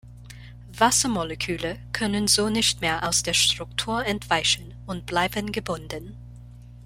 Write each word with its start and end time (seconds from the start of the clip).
Wassermoleküle 0.73 1.77
können 1.93 2.27
so 2.27 2.49
nicht 2.49 2.81
mehr 2.81 3.07
aus 3.07 3.21
der 3.21 3.35
Struktur 3.35 4.03
entweichen 4.03 4.73
und 4.87 5.05
bleiben 5.05 5.51
gebunden. 5.51 6.17